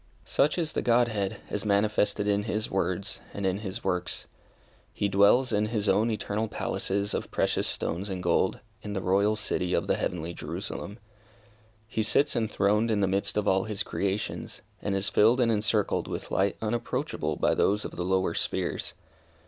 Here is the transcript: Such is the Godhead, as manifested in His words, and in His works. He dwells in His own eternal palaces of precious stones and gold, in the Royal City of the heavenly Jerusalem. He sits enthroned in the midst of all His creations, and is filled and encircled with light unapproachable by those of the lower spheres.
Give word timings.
Such 0.25 0.57
is 0.57 0.71
the 0.73 0.81
Godhead, 0.81 1.41
as 1.51 1.63
manifested 1.63 2.27
in 2.27 2.41
His 2.45 2.71
words, 2.71 3.21
and 3.35 3.45
in 3.45 3.59
His 3.59 3.83
works. 3.83 4.25
He 4.91 5.07
dwells 5.07 5.51
in 5.53 5.67
His 5.67 5.87
own 5.87 6.09
eternal 6.09 6.47
palaces 6.47 7.13
of 7.13 7.29
precious 7.29 7.67
stones 7.67 8.09
and 8.09 8.23
gold, 8.23 8.61
in 8.81 8.93
the 8.93 8.99
Royal 9.01 9.35
City 9.35 9.75
of 9.75 9.85
the 9.85 9.93
heavenly 9.97 10.33
Jerusalem. 10.33 10.97
He 11.87 12.01
sits 12.01 12.35
enthroned 12.35 12.89
in 12.89 13.01
the 13.01 13.07
midst 13.07 13.37
of 13.37 13.47
all 13.47 13.65
His 13.65 13.83
creations, 13.83 14.63
and 14.81 14.95
is 14.95 15.07
filled 15.07 15.39
and 15.39 15.51
encircled 15.51 16.07
with 16.07 16.31
light 16.31 16.57
unapproachable 16.63 17.35
by 17.35 17.53
those 17.53 17.85
of 17.85 17.91
the 17.95 18.03
lower 18.03 18.33
spheres. 18.33 18.95